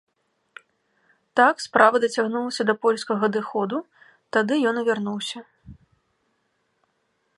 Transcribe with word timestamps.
Так 1.39 1.55
справа 1.65 1.97
дацягнулася 2.05 2.63
да 2.69 2.73
польскага 2.85 3.21
адыходу, 3.33 3.77
тады 4.39 4.53
ён 4.73 4.83
і 4.83 4.87
вярнуўся. 4.89 5.47